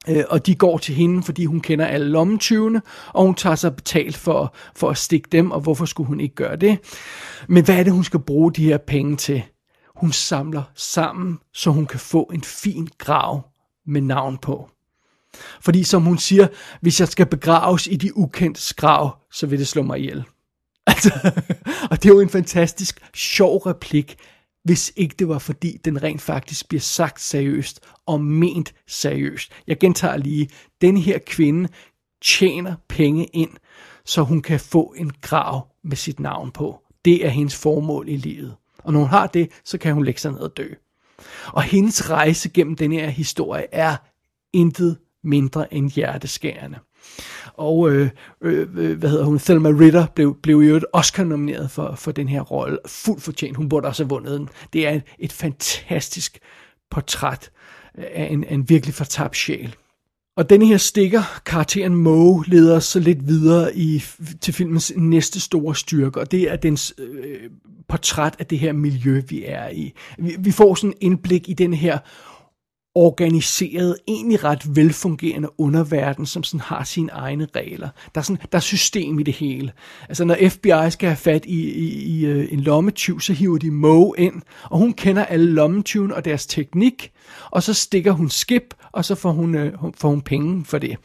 Øh, 0.08 0.24
og 0.28 0.46
de 0.46 0.54
går 0.54 0.78
til 0.78 0.94
hende, 0.94 1.22
fordi 1.22 1.44
hun 1.44 1.60
kender 1.60 1.86
alle 1.86 2.08
lommetyvene, 2.08 2.82
og 3.12 3.24
hun 3.24 3.34
tager 3.34 3.56
sig 3.56 3.76
betalt 3.76 4.16
for, 4.16 4.54
for 4.76 4.90
at 4.90 4.98
stikke 4.98 5.28
dem, 5.32 5.50
og 5.50 5.60
hvorfor 5.60 5.84
skulle 5.84 6.06
hun 6.06 6.20
ikke 6.20 6.34
gøre 6.34 6.56
det? 6.56 6.78
Men 7.48 7.64
hvad 7.64 7.78
er 7.78 7.82
det, 7.82 7.92
hun 7.92 8.04
skal 8.04 8.20
bruge 8.20 8.52
de 8.52 8.64
her 8.64 8.78
penge 8.78 9.16
til? 9.16 9.42
Hun 9.96 10.12
samler 10.12 10.62
sammen, 10.74 11.38
så 11.54 11.70
hun 11.70 11.86
kan 11.86 12.00
få 12.00 12.30
en 12.34 12.42
fin 12.42 12.88
grav 12.98 13.48
med 13.86 14.00
navn 14.00 14.38
på. 14.38 14.68
Fordi 15.60 15.84
som 15.84 16.02
hun 16.02 16.18
siger, 16.18 16.46
hvis 16.80 17.00
jeg 17.00 17.08
skal 17.08 17.26
begraves 17.26 17.86
i 17.86 17.96
de 17.96 18.16
ukendte 18.16 18.74
grav, 18.74 19.16
så 19.32 19.46
vil 19.46 19.58
det 19.58 19.68
slå 19.68 19.82
mig 19.82 19.98
ihjel. 19.98 20.24
Altså, 20.86 21.32
og 21.90 22.02
det 22.02 22.08
er 22.08 22.14
jo 22.14 22.20
en 22.20 22.28
fantastisk 22.28 23.00
sjov 23.14 23.56
replik, 23.56 24.16
hvis 24.64 24.92
ikke 24.96 25.14
det 25.18 25.28
var 25.28 25.38
fordi, 25.38 25.80
den 25.84 26.02
rent 26.02 26.20
faktisk 26.20 26.68
bliver 26.68 26.80
sagt 26.80 27.20
seriøst 27.20 27.80
og 28.06 28.20
ment 28.20 28.74
seriøst. 28.86 29.52
Jeg 29.66 29.78
gentager 29.78 30.16
lige, 30.16 30.48
den 30.80 30.96
her 30.96 31.18
kvinde 31.26 31.68
tjener 32.22 32.74
penge 32.88 33.24
ind, 33.24 33.50
så 34.04 34.22
hun 34.22 34.42
kan 34.42 34.60
få 34.60 34.94
en 34.96 35.12
grav 35.20 35.68
med 35.84 35.96
sit 35.96 36.20
navn 36.20 36.50
på. 36.50 36.78
Det 37.04 37.26
er 37.26 37.30
hendes 37.30 37.56
formål 37.56 38.08
i 38.08 38.16
livet. 38.16 38.56
Og 38.78 38.92
når 38.92 39.00
hun 39.00 39.08
har 39.08 39.26
det, 39.26 39.50
så 39.64 39.78
kan 39.78 39.94
hun 39.94 40.04
lægge 40.04 40.20
sig 40.20 40.32
ned 40.32 40.40
og 40.40 40.56
dø. 40.56 40.68
Og 41.46 41.62
hendes 41.62 42.10
rejse 42.10 42.48
gennem 42.48 42.76
den 42.76 42.92
her 42.92 43.08
historie 43.08 43.66
er 43.72 43.96
intet 44.52 44.98
mindre 45.24 45.74
end 45.74 45.90
hjerteskærende. 45.90 46.78
Og 47.54 47.90
øh, 47.90 48.10
øh, 48.42 48.68
øh, 48.76 48.98
hvad 48.98 49.10
hedder 49.10 49.24
hun, 49.24 49.38
Thelma 49.38 49.68
Ritter 49.68 50.06
blev, 50.14 50.36
blev 50.42 50.56
jo 50.56 50.76
et 50.76 50.84
Oscar-nomineret 50.92 51.70
for, 51.70 51.94
for 51.94 52.12
den 52.12 52.28
her 52.28 52.40
rolle. 52.40 52.78
Fuldt 52.86 53.22
fortjent. 53.22 53.56
Hun 53.56 53.68
burde 53.68 53.88
også 53.88 54.04
have 54.04 54.08
vundet 54.08 54.40
den. 54.40 54.48
Det 54.72 54.86
er 54.86 54.90
et, 54.90 55.02
et 55.18 55.32
fantastisk 55.32 56.38
portræt 56.90 57.50
øh, 57.98 58.04
af 58.14 58.28
en, 58.30 58.44
en 58.48 58.68
virkelig 58.68 58.94
fortabt 58.94 59.36
sjæl. 59.36 59.74
Og 60.36 60.50
denne 60.50 60.66
her 60.66 60.76
stikker, 60.76 61.40
karakteren 61.46 61.94
Moe, 61.94 62.44
leder 62.46 62.76
os 62.76 62.84
så 62.84 63.00
lidt 63.00 63.28
videre 63.28 63.76
i, 63.76 64.02
til 64.40 64.54
filmens 64.54 64.92
næste 64.96 65.40
store 65.40 65.74
styrke, 65.74 66.20
og 66.20 66.30
det 66.30 66.50
er 66.50 66.56
dens 66.56 66.94
øh, 66.98 67.50
portræt 67.88 68.36
af 68.38 68.46
det 68.46 68.58
her 68.58 68.72
miljø, 68.72 69.22
vi 69.28 69.44
er 69.46 69.68
i. 69.68 69.92
Vi, 70.18 70.36
vi 70.38 70.50
får 70.50 70.74
sådan 70.74 70.90
en 70.90 70.96
indblik 71.00 71.48
i 71.48 71.52
den 71.52 71.74
her 71.74 71.98
organiseret, 72.94 73.96
egentlig 74.08 74.44
ret 74.44 74.76
velfungerende 74.76 75.48
underverden, 75.60 76.26
som 76.26 76.42
sådan 76.42 76.60
har 76.60 76.84
sine 76.84 77.12
egne 77.12 77.48
regler. 77.56 77.88
Der 78.14 78.20
er, 78.20 78.22
sådan, 78.22 78.46
der 78.52 78.58
er 78.58 78.62
system 78.62 79.18
i 79.18 79.22
det 79.22 79.34
hele. 79.34 79.72
Altså 80.08 80.24
når 80.24 80.36
FBI 80.48 80.90
skal 80.90 81.08
have 81.08 81.16
fat 81.16 81.44
i, 81.44 81.70
i, 81.70 82.02
i 82.02 82.26
øh, 82.26 82.52
en 82.52 82.60
lommetyv, 82.60 83.20
så 83.20 83.32
hiver 83.32 83.58
de 83.58 83.70
Mo 83.70 84.12
ind, 84.12 84.42
og 84.64 84.78
hun 84.78 84.92
kender 84.92 85.24
alle 85.24 85.52
lommetyven 85.52 86.12
og 86.12 86.24
deres 86.24 86.46
teknik, 86.46 87.12
og 87.50 87.62
så 87.62 87.74
stikker 87.74 88.12
hun 88.12 88.30
Skip, 88.30 88.74
og 88.92 89.04
så 89.04 89.14
får 89.14 89.32
hun, 89.32 89.54
øh, 89.54 89.72
får 89.96 90.08
hun 90.08 90.22
penge 90.22 90.64
for 90.64 90.78
det. 90.78 90.96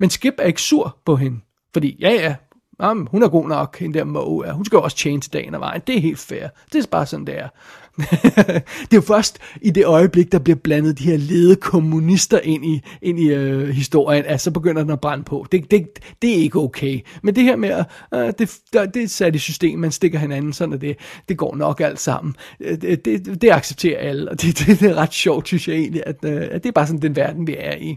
Men 0.00 0.10
Skip 0.10 0.34
er 0.38 0.46
ikke 0.46 0.62
sur 0.62 0.96
på 1.06 1.16
hende, 1.16 1.40
fordi 1.72 1.96
ja 2.00 2.10
ja, 2.10 2.34
Jamen, 2.82 3.08
hun 3.10 3.22
er 3.22 3.28
god 3.28 3.48
nok, 3.48 3.82
en 3.82 3.94
der 3.94 4.04
Moe. 4.04 4.52
Hun 4.52 4.64
skal 4.64 4.78
også 4.78 4.96
tjene 4.96 5.20
til 5.20 5.32
dagen 5.32 5.54
og 5.54 5.60
vejen. 5.60 5.82
Det 5.86 5.96
er 5.96 6.00
helt 6.00 6.18
fair. 6.18 6.48
Det 6.72 6.84
er 6.84 6.88
bare 6.90 7.06
sådan, 7.06 7.26
det 7.26 7.38
er. 7.38 7.48
det 7.98 8.92
er 8.92 8.94
jo 8.94 9.00
først 9.00 9.38
i 9.62 9.70
det 9.70 9.84
øjeblik, 9.84 10.32
der 10.32 10.38
bliver 10.38 10.56
blandet 10.56 10.98
de 10.98 11.04
her 11.04 11.16
lede 11.16 11.56
kommunister 11.56 12.38
ind 12.38 12.64
i, 12.64 12.82
ind 13.02 13.20
i 13.20 13.28
øh, 13.28 13.68
historien, 13.68 14.24
at 14.24 14.40
så 14.40 14.50
begynder 14.50 14.82
den 14.82 14.90
at 14.90 15.00
brænde 15.00 15.24
på. 15.24 15.46
Det, 15.52 15.70
det, 15.70 15.86
det 16.22 16.30
er 16.30 16.34
ikke 16.34 16.58
okay. 16.58 17.00
Men 17.22 17.34
det 17.36 17.44
her 17.44 17.56
med, 17.56 17.70
at 17.70 17.86
øh, 18.14 18.32
det, 18.38 18.58
der, 18.72 18.86
det 18.86 19.02
er 19.02 19.08
sat 19.08 19.34
i 19.34 19.38
system, 19.38 19.78
man 19.78 19.92
stikker 19.92 20.18
hinanden, 20.18 20.52
sådan 20.52 20.74
at 20.74 20.80
det, 20.80 20.96
det 21.28 21.36
går 21.36 21.56
nok 21.56 21.80
alt 21.80 22.00
sammen. 22.00 22.36
Øh, 22.60 22.80
det, 22.80 23.04
det, 23.04 23.42
det 23.42 23.50
accepterer 23.50 23.98
alle, 23.98 24.30
og 24.30 24.42
det, 24.42 24.58
det, 24.58 24.80
det 24.80 24.90
er 24.90 24.94
ret 24.94 25.12
sjovt, 25.12 25.46
synes 25.46 25.68
jeg 25.68 25.76
egentlig, 25.76 26.02
at, 26.06 26.16
øh, 26.24 26.48
at 26.50 26.62
det 26.62 26.68
er 26.68 26.72
bare 26.72 26.86
sådan 26.86 27.02
den 27.02 27.16
verden, 27.16 27.46
vi 27.46 27.56
er 27.58 27.76
i. 27.76 27.96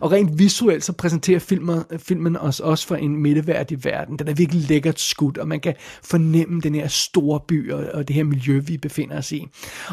Og 0.00 0.12
rent 0.12 0.38
visuelt 0.38 0.84
så 0.84 0.92
præsenterer 0.92 1.38
filmen, 1.38 1.82
filmen 1.98 2.36
os 2.36 2.60
også 2.60 2.86
for 2.86 2.96
en 2.96 3.16
midteværdig 3.16 3.84
verden. 3.84 4.18
Den 4.18 4.28
er 4.28 4.34
virkelig 4.34 4.68
lækkert 4.68 5.00
skudt, 5.00 5.38
og 5.38 5.48
man 5.48 5.60
kan 5.60 5.74
fornemme 6.02 6.60
den 6.60 6.74
her 6.74 6.88
store 6.88 7.40
by 7.48 7.72
og, 7.72 7.86
og 7.94 8.08
det 8.08 8.16
her 8.16 8.24
miljø, 8.24 8.58
vi 8.58 8.76
befinder 8.76 9.18
os 9.18 9.32
i. 9.32 9.46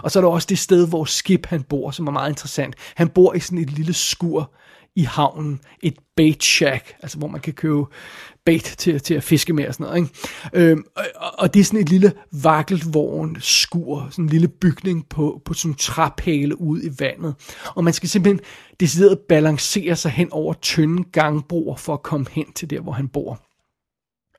Og 0.04 0.12
så 0.12 0.20
er 0.20 0.22
der 0.22 0.30
også 0.30 0.48
det 0.50 0.60
sted, 0.60 0.88
hvor 0.88 1.06
Skip 1.06 1.46
han 1.46 1.64
bor, 1.64 1.92
som 1.92 2.08
er 2.08 2.12
meget 2.12 2.30
interessant. 2.30 2.76
Han 2.96 3.10
bor 3.10 3.34
i 3.34 3.40
sådan 3.40 3.60
et 3.60 3.72
lille 3.72 3.94
skur 3.94 4.52
i 4.96 5.02
havnen, 5.02 5.60
et 5.82 5.96
bait 6.16 6.44
shack, 6.44 6.96
altså 7.02 7.18
hvor 7.18 7.28
man 7.28 7.42
kan 7.42 7.54
købe 7.54 7.86
bait 8.46 8.76
til, 8.78 9.00
til 9.00 9.14
at 9.14 9.24
fiske 9.24 9.54
med 9.54 9.68
og 9.68 9.74
sådan 9.74 9.86
noget. 9.86 9.98
Ikke? 9.98 10.72
Øhm, 10.72 10.84
og, 10.96 11.32
og 11.38 11.54
det 11.54 11.60
er 11.60 11.64
sådan 11.64 11.80
et 11.80 11.90
lille 11.90 12.14
vakkelvogn 12.32 13.38
skur, 13.40 14.08
sådan 14.12 14.26
en 14.26 14.30
lille 14.30 14.48
bygning 14.48 15.10
på, 15.10 15.42
på 15.46 15.54
sådan 15.54 15.72
en 15.72 15.76
træpæle 15.76 16.62
ud 16.62 16.82
i 16.84 16.90
vandet. 17.00 17.36
Og 17.76 17.84
man 17.84 17.94
skal 17.94 18.10
simpelthen 18.10 18.40
decideret 18.80 19.20
balancere 19.30 19.96
sig 19.96 20.12
hen 20.12 20.32
over 20.32 20.54
tynde 20.54 21.04
gangbroer 21.12 21.76
for 21.76 21.94
at 21.94 22.04
komme 22.04 22.26
hen 22.32 22.52
til 22.54 22.70
der, 22.70 22.80
hvor 22.82 22.92
han 22.92 23.08
bor. 23.08 23.45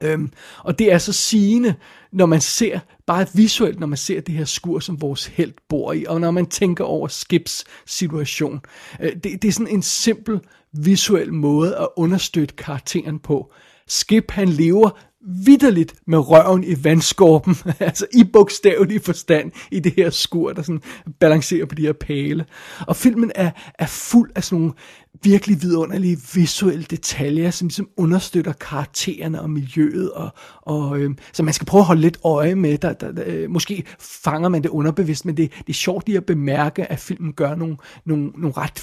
Øhm, 0.03 0.31
og 0.59 0.79
det 0.79 0.93
er 0.93 0.99
så 0.99 1.13
sigende, 1.13 1.75
når 2.13 2.27
man 2.27 2.41
ser, 2.41 2.79
bare 3.07 3.27
visuelt, 3.35 3.81
når 3.81 3.87
man 3.87 3.97
ser 3.97 4.21
det 4.21 4.35
her 4.35 4.45
skur, 4.45 4.79
som 4.79 5.01
vores 5.01 5.27
held 5.27 5.53
bor 5.69 5.93
i, 5.93 6.05
og 6.09 6.21
når 6.21 6.31
man 6.31 6.47
tænker 6.47 6.85
over 6.85 7.09
Skips 7.09 7.65
situation. 7.87 8.61
Øh, 9.01 9.13
det, 9.13 9.43
det 9.43 9.45
er 9.45 9.53
sådan 9.53 9.75
en 9.75 9.83
simpel 9.83 10.41
visuel 10.73 11.33
måde 11.33 11.77
at 11.77 11.89
understøtte 11.97 12.55
karakteren 12.55 13.19
på. 13.19 13.53
Skip, 13.89 14.31
han 14.31 14.49
lever 14.49 14.91
vidderligt 15.27 15.95
med 16.07 16.19
røven 16.19 16.65
i 16.65 16.85
vandskorpen, 16.85 17.57
altså 17.81 18.07
i 18.15 18.25
bogstavelig 18.25 19.03
forstand 19.03 19.53
i 19.71 19.81
det 19.81 19.93
her 19.97 20.11
skur, 20.11 20.53
der 20.53 20.63
sådan 20.63 20.83
balancerer 21.21 21.67
på 21.67 21.75
de 21.75 21.83
her 21.83 21.93
pæle. 21.93 22.47
Og 22.87 22.97
filmen 22.97 23.33
er, 23.35 23.51
er 23.79 23.87
fuld 23.87 24.31
af 24.35 24.45
sådan 24.45 24.59
nogle 24.59 24.75
virkelig 25.23 25.63
vidunderlige 25.63 26.19
visuelle 26.35 26.85
detaljer, 26.85 27.51
som 27.51 27.69
ligesom 27.69 27.89
understøtter 27.97 28.53
karaktererne 28.53 29.41
og 29.41 29.51
miljøet, 29.51 30.11
og, 30.13 30.31
og 30.63 30.99
øh, 30.99 31.11
så 31.33 31.43
man 31.43 31.55
skal 31.55 31.67
prøve 31.67 31.81
at 31.81 31.87
holde 31.87 32.01
lidt 32.01 32.19
øje 32.25 32.55
med, 32.55 32.79
der, 32.79 32.93
der, 32.93 33.13
der, 33.13 33.25
øh, 33.27 33.51
måske 33.51 33.85
fanger 33.99 34.49
man 34.49 34.63
det 34.63 34.69
underbevidst, 34.69 35.25
men 35.25 35.37
det, 35.37 35.53
det 35.59 35.69
er 35.69 35.75
sjovt 35.75 36.07
lige 36.07 36.17
at 36.17 36.27
bemærke, 36.27 36.93
at 36.93 36.99
filmen 36.99 37.33
gør 37.33 37.55
nogle, 37.55 37.77
nogle, 38.05 38.27
nogle 38.37 38.57
ret 38.57 38.79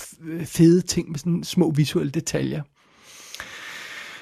fede 0.46 0.82
ting 0.82 1.12
med 1.12 1.20
sådan 1.20 1.44
små 1.44 1.72
visuelle 1.72 2.12
detaljer. 2.12 2.62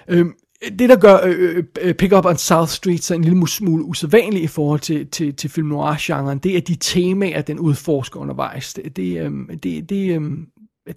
Øh, 0.07 0.25
det, 0.69 0.89
der 0.89 0.95
gør 0.95 1.19
øh, 1.23 1.55
øh, 1.57 1.63
øh, 1.81 1.93
Pick 1.93 2.13
Up 2.13 2.25
on 2.25 2.37
South 2.37 2.69
Street 2.69 3.03
så 3.03 3.13
en 3.15 3.23
lille 3.23 3.47
smule 3.47 3.83
usædvanlig 3.83 4.43
i 4.43 4.47
forhold 4.47 4.79
til, 4.79 5.07
til, 5.07 5.35
til 5.35 5.49
film 5.49 5.67
noir-genren, 5.67 6.37
det 6.37 6.57
er 6.57 6.61
de 6.61 6.75
temaer, 6.75 7.41
den 7.41 7.59
udforsker 7.59 8.19
undervejs. 8.19 8.73
Det, 8.73 8.95
det, 8.95 9.21
øh, 9.21 9.31
det, 9.63 9.89
det, 9.89 10.21
øh, 10.21 10.31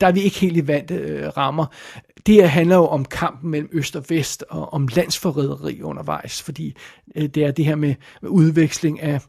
der 0.00 0.06
er 0.06 0.12
vi 0.12 0.20
ikke 0.20 0.38
helt 0.38 0.56
i 0.56 0.66
vant 0.66 0.90
øh, 0.90 1.28
rammer. 1.36 1.66
Det 2.26 2.34
her 2.34 2.46
handler 2.46 2.76
jo 2.76 2.86
om 2.86 3.04
kampen 3.04 3.50
mellem 3.50 3.68
øst 3.72 3.96
og 3.96 4.04
vest, 4.08 4.44
og 4.50 4.72
om 4.72 4.88
landsforræderi 4.96 5.82
undervejs, 5.82 6.42
fordi 6.42 6.76
øh, 7.16 7.26
det 7.26 7.44
er 7.44 7.50
det 7.50 7.64
her 7.64 7.74
med, 7.74 7.94
med 8.22 8.30
udveksling 8.30 9.00
af, 9.00 9.20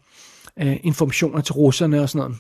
af 0.56 0.82
informationer 0.84 1.42
til 1.42 1.54
russerne 1.54 2.02
og 2.02 2.10
sådan 2.10 2.32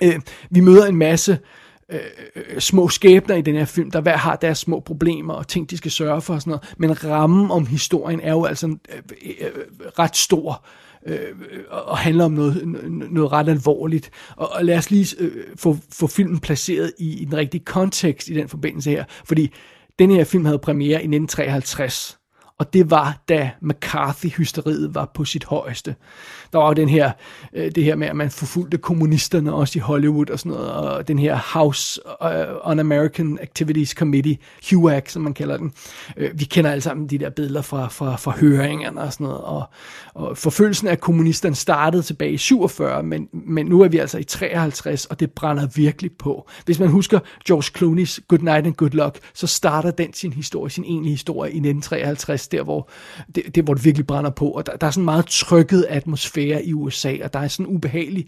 noget. 0.00 0.14
Øh, 0.14 0.20
vi 0.50 0.60
møder 0.60 0.86
en 0.86 0.96
masse 0.96 1.32
øh, 1.32 1.65
Øh, 1.92 2.00
øh, 2.36 2.60
små 2.60 2.88
skæbner 2.88 3.34
i 3.34 3.42
den 3.42 3.54
her 3.54 3.64
film, 3.64 3.90
der 3.90 4.00
hver 4.00 4.16
har 4.16 4.36
deres 4.36 4.58
små 4.58 4.80
problemer 4.80 5.34
og 5.34 5.48
ting, 5.48 5.70
de 5.70 5.76
skal 5.76 5.90
sørge 5.90 6.22
for 6.22 6.34
og 6.34 6.40
sådan 6.40 6.50
noget. 6.50 6.74
Men 6.78 7.04
rammen 7.04 7.50
om 7.50 7.66
historien 7.66 8.20
er 8.20 8.32
jo 8.32 8.44
altså 8.44 8.66
øh, 8.66 9.02
øh, 9.24 9.46
øh 9.46 9.64
ret 9.98 10.16
stor 10.16 10.64
øh, 11.06 11.28
og 11.70 11.98
handler 11.98 12.24
om 12.24 12.32
noget, 12.32 12.62
noget 13.10 13.32
ret 13.32 13.48
alvorligt. 13.48 14.10
Og, 14.36 14.52
og 14.52 14.64
lad 14.64 14.78
os 14.78 14.90
lige 14.90 15.16
øh, 15.18 15.44
få, 15.56 15.76
få 15.92 16.06
filmen 16.06 16.38
placeret 16.38 16.92
i, 16.98 17.22
i 17.22 17.24
den 17.24 17.36
rigtige 17.36 17.64
kontekst 17.64 18.28
i 18.28 18.34
den 18.34 18.48
forbindelse 18.48 18.90
her. 18.90 19.04
Fordi 19.24 19.52
den 19.98 20.10
her 20.10 20.24
film 20.24 20.44
havde 20.44 20.58
premiere 20.58 21.02
i 21.02 21.08
1953 21.08 22.18
og 22.58 22.72
det 22.72 22.90
var 22.90 23.22
da 23.28 23.50
McCarthy-hysteriet 23.60 24.94
var 24.94 25.10
på 25.14 25.24
sit 25.24 25.44
højeste. 25.44 25.94
Der 26.52 26.58
var 26.58 26.66
jo 26.66 26.72
den 26.72 26.88
her, 26.88 27.10
øh, 27.52 27.70
det 27.74 27.84
her 27.84 27.96
med, 27.96 28.06
at 28.06 28.16
man 28.16 28.30
forfulgte 28.30 28.78
kommunisterne 28.78 29.52
også 29.52 29.78
i 29.78 29.80
Hollywood 29.80 30.30
og 30.30 30.38
sådan 30.38 30.52
noget, 30.52 30.70
og 30.72 31.08
den 31.08 31.18
her 31.18 31.38
House 31.52 32.00
øh, 32.22 32.28
uh, 32.28 32.70
Un-American 32.70 33.42
Activities 33.42 33.90
Committee, 33.90 34.36
HUAC, 34.70 35.12
som 35.12 35.22
man 35.22 35.34
kalder 35.34 35.56
den. 35.56 35.72
Øh, 36.16 36.30
vi 36.34 36.44
kender 36.44 36.70
alle 36.70 36.80
sammen 36.80 37.06
de 37.06 37.18
der 37.18 37.30
billeder 37.30 37.62
fra, 37.62 37.88
fra, 37.88 38.16
fra 38.16 38.30
høringerne 38.40 39.00
og 39.00 39.12
sådan 39.12 39.24
noget, 39.24 39.40
og, 39.40 39.64
og 40.14 40.38
forfølgelsen 40.38 40.88
af 40.88 41.00
kommunisterne 41.00 41.54
startede 41.54 42.02
tilbage 42.02 42.32
i 42.32 42.36
47, 42.36 43.02
men, 43.02 43.28
men 43.32 43.66
nu 43.66 43.80
er 43.80 43.88
vi 43.88 43.98
altså 43.98 44.18
i 44.18 44.24
53, 44.24 45.06
og 45.06 45.20
det 45.20 45.30
brænder 45.30 45.66
virkelig 45.74 46.10
på. 46.18 46.48
Hvis 46.64 46.78
man 46.78 46.88
husker 46.88 47.18
George 47.46 47.78
Clooney's 47.78 48.26
Good 48.28 48.42
Night 48.42 48.66
and 48.66 48.74
Good 48.74 48.90
Luck, 48.90 49.18
så 49.34 49.46
starter 49.46 49.90
den 49.90 50.12
sin 50.12 50.32
historie, 50.32 50.70
sin 50.70 50.84
egentlige 50.84 51.12
historie 51.12 51.50
i 51.50 51.56
1953, 51.56 52.45
der 52.48 52.62
hvor 52.62 52.88
det, 53.34 53.54
det, 53.54 53.64
hvor 53.64 53.74
det 53.74 53.84
virkelig 53.84 54.06
brænder 54.06 54.30
på, 54.30 54.48
og 54.48 54.66
der, 54.66 54.76
der 54.76 54.86
er 54.86 54.90
sådan 54.90 55.02
en 55.02 55.04
meget 55.04 55.26
trykket 55.26 55.86
atmosfære 55.88 56.64
i 56.64 56.72
USA, 56.72 57.16
og 57.24 57.32
der 57.32 57.38
er 57.38 57.48
sådan 57.48 57.66
en 57.66 57.76
ubehagelig 57.76 58.26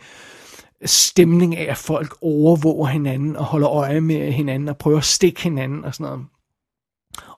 stemning 0.84 1.56
af, 1.56 1.70
at 1.70 1.76
folk 1.76 2.16
overvåger 2.20 2.86
hinanden 2.86 3.36
og 3.36 3.44
holder 3.44 3.70
øje 3.70 4.00
med 4.00 4.32
hinanden 4.32 4.68
og 4.68 4.78
prøver 4.78 4.98
at 4.98 5.04
stikke 5.04 5.42
hinanden 5.42 5.84
og 5.84 5.94
sådan 5.94 6.04
noget. 6.04 6.26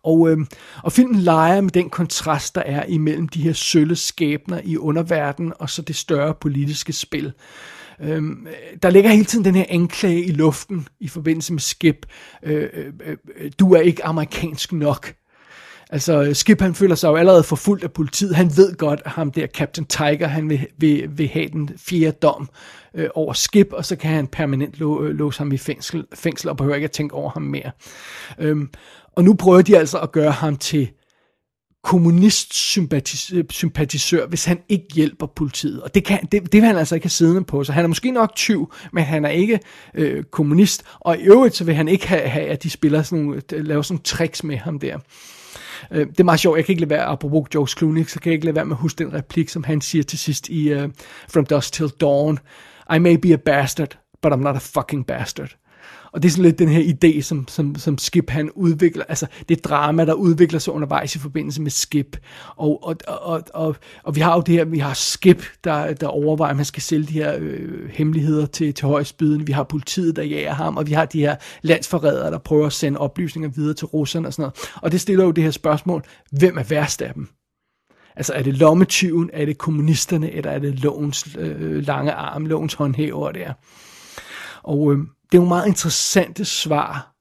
Og, 0.02 0.30
øh, 0.30 0.38
og 0.82 0.92
filmen 0.92 1.20
leger 1.20 1.60
med 1.60 1.70
den 1.70 1.90
kontrast, 1.90 2.54
der 2.54 2.60
er 2.60 2.84
imellem 2.84 3.28
de 3.28 3.42
her 3.42 3.52
sølle 3.52 3.96
skæbner 3.96 4.60
i 4.64 4.76
underverdenen 4.76 5.52
og 5.58 5.70
så 5.70 5.82
det 5.82 5.96
større 5.96 6.34
politiske 6.34 6.92
spil. 6.92 7.32
Øh, 8.00 8.22
der 8.82 8.90
ligger 8.90 9.10
hele 9.10 9.24
tiden 9.24 9.44
den 9.44 9.54
her 9.54 9.64
anklage 9.68 10.24
i 10.24 10.30
luften 10.30 10.88
i 11.00 11.08
forbindelse 11.08 11.52
med 11.52 11.60
Skip. 11.60 12.06
Øh, 12.42 12.68
øh, 12.72 12.92
øh, 13.04 13.16
øh 13.36 13.52
du 13.58 13.72
er 13.72 13.80
ikke 13.80 14.04
amerikansk 14.04 14.72
nok. 14.72 15.14
Altså, 15.92 16.34
Skip 16.34 16.60
han 16.60 16.74
føler 16.74 16.94
sig 16.94 17.08
jo 17.08 17.16
allerede 17.16 17.42
forfulgt 17.42 17.84
af 17.84 17.92
politiet. 17.92 18.36
Han 18.36 18.56
ved 18.56 18.76
godt, 18.76 19.02
at 19.04 19.10
ham 19.10 19.32
der, 19.32 19.46
Captain 19.46 19.86
Tiger, 19.86 20.26
han 20.26 20.50
vil, 20.50 20.66
vil, 20.78 21.18
vil 21.18 21.28
have 21.28 21.48
den 21.48 21.70
fjerde 21.78 22.16
dom 22.22 22.48
øh, 22.94 23.08
over 23.14 23.32
Skip, 23.32 23.72
og 23.72 23.84
så 23.84 23.96
kan 23.96 24.10
han 24.10 24.26
permanent 24.26 24.78
lå, 24.78 25.04
øh, 25.04 25.14
låse 25.14 25.38
ham 25.38 25.52
i 25.52 25.58
fængsel, 25.58 26.06
fængsel 26.14 26.50
og 26.50 26.56
behøver 26.56 26.74
ikke 26.74 26.84
at 26.84 26.90
tænke 26.90 27.14
over 27.14 27.30
ham 27.30 27.42
mere. 27.42 27.70
Øhm, 28.38 28.70
og 29.16 29.24
nu 29.24 29.34
prøver 29.34 29.62
de 29.62 29.78
altså 29.78 29.98
at 29.98 30.12
gøre 30.12 30.32
ham 30.32 30.56
til 30.56 30.90
kommunist-sympatisør, 31.84 34.26
hvis 34.26 34.44
han 34.44 34.58
ikke 34.68 34.86
hjælper 34.94 35.26
politiet. 35.26 35.82
Og 35.82 35.94
det, 35.94 36.04
kan, 36.04 36.18
det, 36.32 36.52
det 36.52 36.54
vil 36.54 36.64
han 36.64 36.76
altså 36.76 36.94
ikke 36.94 37.04
have 37.04 37.10
siddende 37.10 37.44
på. 37.44 37.64
Så 37.64 37.72
han 37.72 37.84
er 37.84 37.88
måske 37.88 38.10
nok 38.10 38.36
tyv, 38.36 38.72
men 38.92 39.04
han 39.04 39.24
er 39.24 39.28
ikke 39.28 39.60
øh, 39.94 40.24
kommunist. 40.24 40.82
Og 41.00 41.18
i 41.18 41.20
øvrigt 41.20 41.56
så 41.56 41.64
vil 41.64 41.74
han 41.74 41.88
ikke 41.88 42.08
have, 42.08 42.28
have 42.28 42.46
at 42.46 42.62
de 42.62 42.70
spiller 42.70 43.02
sådan 43.02 43.24
nogle, 43.24 43.42
laver 43.50 43.82
sådan 43.82 43.94
nogle 43.94 44.02
tricks 44.02 44.44
med 44.44 44.56
ham 44.56 44.78
der. 44.78 44.98
Øh, 45.90 46.06
det 46.06 46.20
er 46.20 46.24
meget 46.24 46.40
sjovt, 46.40 46.56
jeg 46.56 46.64
kan 46.64 46.72
ikke 46.72 46.82
lade 46.82 46.90
være, 46.90 47.04
apropos 47.04 47.48
George 47.50 47.78
Clooney, 47.78 48.04
så 48.04 48.20
kan 48.20 48.30
jeg 48.30 48.34
ikke 48.34 48.44
lade 48.46 48.56
være 48.56 48.64
med 48.64 48.76
at 48.76 48.80
huske 48.80 49.04
den 49.04 49.14
replik, 49.14 49.48
som 49.48 49.64
han 49.64 49.80
siger 49.80 50.02
til 50.02 50.18
sidst 50.18 50.48
i 50.48 50.74
uh, 50.74 50.90
From 51.28 51.46
Dusk 51.46 51.72
Till 51.72 51.88
Dawn. 52.00 52.38
I 52.94 52.98
may 52.98 53.16
be 53.16 53.32
a 53.32 53.36
bastard, 53.36 53.98
but 54.22 54.32
I'm 54.32 54.42
not 54.42 54.56
a 54.56 54.58
fucking 54.58 55.06
bastard. 55.06 55.56
Og 56.12 56.22
det 56.22 56.28
er 56.28 56.32
sådan 56.32 56.44
lidt 56.44 56.58
den 56.58 56.68
her 56.68 56.94
idé, 56.94 57.20
som, 57.20 57.48
som, 57.48 57.74
som 57.74 57.98
Skip 57.98 58.30
han 58.30 58.50
udvikler, 58.50 59.04
altså 59.08 59.26
det 59.48 59.64
drama, 59.64 60.04
der 60.04 60.12
udvikler 60.12 60.58
sig 60.58 60.72
undervejs 60.74 61.16
i 61.16 61.18
forbindelse 61.18 61.62
med 61.62 61.70
Skip. 61.70 62.16
Og, 62.56 62.84
og, 62.84 62.96
og, 63.06 63.42
og, 63.54 63.76
og 64.02 64.16
vi 64.16 64.20
har 64.20 64.34
jo 64.34 64.42
det 64.46 64.54
her, 64.54 64.64
vi 64.64 64.78
har 64.78 64.94
Skip, 64.94 65.44
der, 65.64 65.94
der 65.94 66.06
overvejer, 66.06 66.50
at 66.50 66.56
man 66.56 66.64
skal 66.64 66.82
sælge 66.82 67.06
de 67.06 67.12
her 67.12 67.36
øh, 67.38 67.88
hemmeligheder 67.90 68.46
til, 68.46 68.74
til 68.74 68.86
højsbyden. 68.86 69.46
Vi 69.46 69.52
har 69.52 69.62
politiet, 69.62 70.16
der 70.16 70.22
jager 70.22 70.54
ham, 70.54 70.76
og 70.76 70.86
vi 70.86 70.92
har 70.92 71.04
de 71.04 71.20
her 71.20 71.36
landsforrædere, 71.62 72.30
der 72.30 72.38
prøver 72.38 72.66
at 72.66 72.72
sende 72.72 72.98
oplysninger 72.98 73.48
videre 73.48 73.74
til 73.74 73.86
russerne 73.86 74.28
og 74.28 74.32
sådan 74.32 74.42
noget. 74.42 74.54
Og 74.82 74.92
det 74.92 75.00
stiller 75.00 75.24
jo 75.24 75.30
det 75.30 75.44
her 75.44 75.50
spørgsmål, 75.50 76.04
hvem 76.30 76.58
er 76.58 76.62
værst 76.62 77.02
af 77.02 77.14
dem? 77.14 77.28
Altså 78.16 78.32
er 78.32 78.42
det 78.42 78.56
lommetyven, 78.56 79.30
er 79.32 79.44
det 79.44 79.58
kommunisterne, 79.58 80.30
eller 80.30 80.50
er 80.50 80.58
det 80.58 80.80
lovens 80.80 81.36
øh, 81.38 81.86
lange 81.86 82.12
arm, 82.12 82.46
lovens 82.46 82.74
håndhæver 82.74 83.32
der? 83.32 83.52
Og 84.62 84.92
øh, 84.92 84.98
det 85.32 85.38
er 85.38 85.42
jo 85.42 85.48
meget 85.48 85.66
interessante 85.66 86.44
svar, 86.44 87.14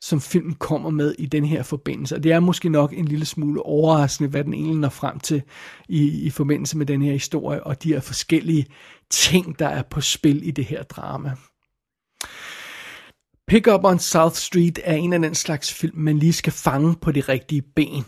som 0.00 0.20
filmen 0.20 0.54
kommer 0.54 0.90
med 0.90 1.14
i 1.18 1.26
den 1.26 1.44
her 1.44 1.62
forbindelse. 1.62 2.14
Og 2.14 2.22
det 2.22 2.32
er 2.32 2.40
måske 2.40 2.68
nok 2.68 2.92
en 2.92 3.04
lille 3.04 3.26
smule 3.26 3.62
overraskende, 3.62 4.30
hvad 4.30 4.44
den 4.44 4.54
egentlig 4.54 4.76
når 4.76 4.88
frem 4.88 5.20
til 5.20 5.42
i, 5.88 6.26
i 6.26 6.30
forbindelse 6.30 6.78
med 6.78 6.86
den 6.86 7.02
her 7.02 7.12
historie, 7.12 7.64
og 7.64 7.82
de 7.82 7.92
her 7.92 8.00
forskellige 8.00 8.66
ting, 9.10 9.58
der 9.58 9.68
er 9.68 9.82
på 9.82 10.00
spil 10.00 10.48
i 10.48 10.50
det 10.50 10.64
her 10.64 10.82
drama. 10.82 11.32
Pick 13.48 13.66
Up 13.66 13.84
on 13.84 13.98
South 13.98 14.34
Street 14.34 14.78
er 14.84 14.94
en 14.94 15.12
af 15.12 15.18
den 15.18 15.34
slags 15.34 15.72
film, 15.72 15.98
man 15.98 16.18
lige 16.18 16.32
skal 16.32 16.52
fange 16.52 16.94
på 16.94 17.12
de 17.12 17.20
rigtige 17.20 17.62
ben. 17.62 18.04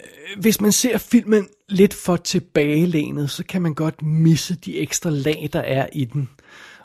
Øh, 0.00 0.40
hvis 0.40 0.60
man 0.60 0.72
ser 0.72 0.98
filmen 0.98 1.48
lidt 1.68 1.94
for 1.94 2.16
tilbagelænet, 2.16 3.30
så 3.30 3.44
kan 3.44 3.62
man 3.62 3.74
godt 3.74 4.02
misse 4.02 4.54
de 4.54 4.78
ekstra 4.78 5.10
lag, 5.10 5.48
der 5.52 5.60
er 5.60 5.86
i 5.92 6.04
den. 6.04 6.28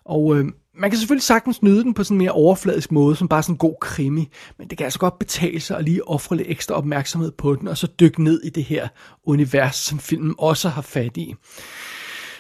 Og 0.06 0.38
øh, 0.38 0.46
man 0.76 0.90
kan 0.90 1.00
selvfølgelig 1.00 1.24
sagtens 1.24 1.62
nyde 1.62 1.84
den 1.84 1.94
på 1.94 2.04
sådan 2.04 2.16
en 2.16 2.18
mere 2.18 2.32
overfladisk 2.32 2.92
måde, 2.92 3.16
som 3.16 3.28
bare 3.28 3.44
sådan 3.44 3.54
en 3.54 3.58
god 3.58 3.76
krimi, 3.82 4.30
men 4.58 4.68
det 4.68 4.78
kan 4.78 4.86
altså 4.86 5.00
godt 5.00 5.20
betale 5.20 5.60
sig 5.60 5.78
at 5.78 5.86
lige 5.86 6.08
ofre 6.08 6.38
lidt 6.38 6.48
ekstra 6.52 6.76
opmærksomhed 6.76 7.32
på 7.32 7.56
den, 7.56 7.68
og 7.68 7.78
så 7.78 7.88
dykke 7.88 8.24
ned 8.24 8.42
i 8.44 8.50
det 8.50 8.64
her 8.64 8.88
univers, 9.24 9.76
som 9.76 10.00
filmen 10.00 10.36
også 10.38 10.70
har 10.70 10.82
fat 10.82 11.18
i. 11.18 11.36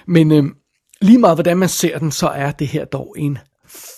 Men 0.07 0.31
øh, 0.31 0.43
lige 1.01 1.17
meget 1.17 1.35
hvordan 1.35 1.57
man 1.57 1.69
ser 1.69 1.99
den, 1.99 2.11
så 2.11 2.27
er 2.27 2.51
det 2.51 2.67
her 2.67 2.85
dog 2.85 3.15
en 3.17 3.37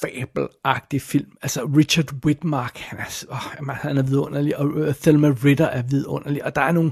fabelagtig 0.01 1.01
film. 1.01 1.31
Altså 1.41 1.65
Richard 1.77 2.13
Whitmark, 2.25 2.77
han 2.77 2.99
er, 2.99 3.25
åh, 3.31 3.75
han 3.75 3.97
er 3.97 4.03
vidunderlig, 4.03 4.57
og 4.57 4.71
øh, 4.75 4.95
Thelma 4.95 5.33
Ritter 5.43 5.65
er 5.65 5.81
vidunderlig, 5.81 6.45
og 6.45 6.55
der 6.55 6.61
er 6.61 6.71
nogle 6.71 6.91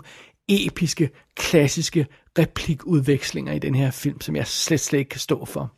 episke, 0.50 1.10
klassiske 1.36 2.08
replikudvekslinger 2.40 3.54
i 3.54 3.60
den 3.60 3.76
her 3.76 3.92
film, 3.92 4.22
som 4.22 4.36
jeg 4.36 4.48
slet, 4.48 4.80
slet 4.80 5.00
ikke 5.00 5.10
kan 5.10 5.20
stå 5.20 5.46
for. 5.46 5.74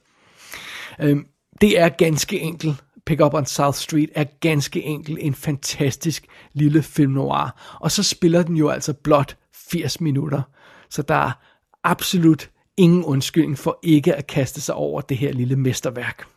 Øhm, 1.00 1.26
det 1.62 1.80
er 1.80 1.90
ganske 1.90 2.40
enkelt. 2.40 2.84
Pick 3.06 3.22
Up 3.22 3.34
on 3.34 3.46
South 3.46 3.78
Street 3.78 4.10
er 4.16 4.24
ganske 4.24 4.84
enkelt 4.84 5.18
en 5.22 5.34
fantastisk 5.34 6.26
lille 6.54 6.84
film 6.84 7.12
noir. 7.12 7.78
Og 7.80 7.92
så 7.92 8.04
spiller 8.04 8.44
den 8.44 8.56
jo 8.56 8.70
altså 8.70 8.94
blot 8.94 9.38
80 9.70 10.02
minutter. 10.02 10.42
Så 10.90 11.02
der 11.02 11.16
er 11.16 11.32
absolut 11.84 12.50
ingen 12.78 13.04
undskyldning 13.04 13.58
for 13.58 13.80
ikke 13.84 14.16
at 14.16 14.28
kaste 14.28 14.62
sig 14.62 14.76
over 14.76 15.02
det 15.02 15.18
her 15.18 15.34
lille 15.34 15.56
mesterværk. 15.56 16.33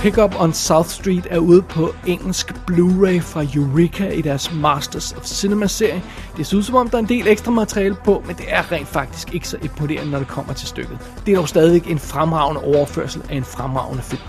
Pickup 0.00 0.40
on 0.40 0.52
South 0.52 0.88
Street 0.88 1.26
er 1.30 1.38
ude 1.38 1.62
på 1.62 1.94
engelsk 2.06 2.54
Blu-ray 2.70 3.18
fra 3.20 3.44
Eureka 3.54 4.10
i 4.10 4.22
deres 4.22 4.52
Masters 4.54 5.12
of 5.12 5.24
Cinema-serie. 5.24 6.02
Det 6.36 6.46
ser 6.46 6.56
ud 6.56 6.62
som 6.62 6.74
om, 6.74 6.88
der 6.88 6.98
er 6.98 7.02
en 7.02 7.08
del 7.08 7.28
ekstra 7.28 7.50
materiale 7.50 7.96
på, 8.04 8.22
men 8.26 8.36
det 8.36 8.44
er 8.48 8.72
rent 8.72 8.88
faktisk 8.88 9.34
ikke 9.34 9.48
så 9.48 9.56
imponerende, 9.62 10.10
når 10.10 10.18
det 10.18 10.28
kommer 10.28 10.52
til 10.52 10.68
stykket. 10.68 10.98
Det 11.26 11.32
er 11.32 11.36
dog 11.36 11.48
stadig 11.48 11.82
en 11.90 11.98
fremragende 11.98 12.60
overførsel 12.60 13.22
af 13.30 13.36
en 13.36 13.44
fremragende 13.44 14.02
film. 14.02 14.22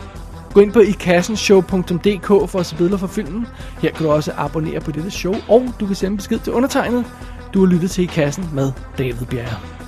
Gå 0.53 0.59
ind 0.59 0.73
på 0.73 0.79
ikassenshow.dk 0.79 2.27
for 2.27 2.59
at 2.59 2.65
se 2.65 2.75
billeder 2.75 2.97
fra 2.97 3.07
filmen. 3.07 3.47
Her 3.81 3.91
kan 3.91 4.05
du 4.05 4.11
også 4.11 4.31
abonnere 4.37 4.79
på 4.79 4.91
dette 4.91 5.11
show, 5.11 5.35
og 5.47 5.73
du 5.79 5.85
kan 5.85 5.95
sende 5.95 6.17
besked 6.17 6.39
til 6.39 6.53
undertegnet. 6.53 7.05
Du 7.53 7.59
har 7.65 7.73
lyttet 7.73 7.91
til 7.91 8.03
I 8.03 8.07
Kassen 8.07 8.49
med 8.53 8.71
David 8.97 9.25
Bjerre. 9.29 9.78